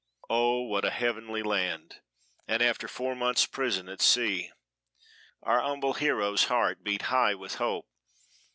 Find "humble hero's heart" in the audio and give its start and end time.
5.61-6.83